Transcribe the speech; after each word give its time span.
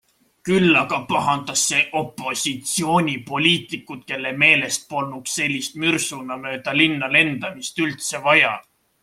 Küll 0.47 0.77
aga 0.77 0.97
pahandas 1.09 1.65
see 1.71 1.81
opositsioonipoliitikut, 1.99 4.01
kelle 4.13 4.31
meelest 4.45 4.89
polnuks 4.95 5.37
sellist 5.41 5.79
mürsuna 5.85 6.39
mööda 6.47 6.77
linna 6.81 7.13
lendamist 7.19 7.85
üldse 7.89 8.25
vaja. 8.31 8.57